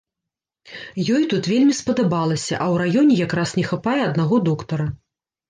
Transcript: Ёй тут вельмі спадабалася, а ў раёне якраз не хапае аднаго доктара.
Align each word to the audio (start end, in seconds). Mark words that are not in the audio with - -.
Ёй 1.15 1.23
тут 1.33 1.49
вельмі 1.53 1.75
спадабалася, 1.81 2.49
а 2.49 2.59
ў 2.59 2.75
раёне 2.85 3.13
якраз 3.27 3.55
не 3.61 3.65
хапае 3.69 3.95
аднаго 4.09 4.35
доктара. 4.51 4.91